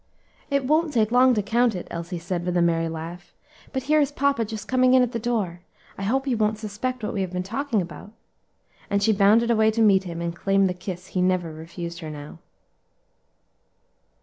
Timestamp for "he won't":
6.25-6.57